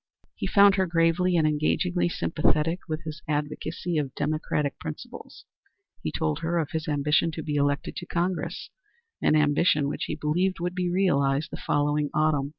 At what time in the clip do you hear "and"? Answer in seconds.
1.37-1.45